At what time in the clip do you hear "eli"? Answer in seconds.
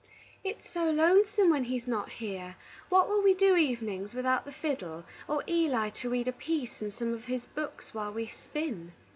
5.47-5.91